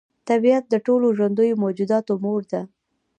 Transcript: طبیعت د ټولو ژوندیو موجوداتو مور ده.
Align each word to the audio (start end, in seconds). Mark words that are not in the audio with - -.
طبیعت 0.29 0.63
د 0.69 0.75
ټولو 0.85 1.07
ژوندیو 1.17 1.59
موجوداتو 1.63 2.13
مور 2.23 2.41
ده. 2.51 2.61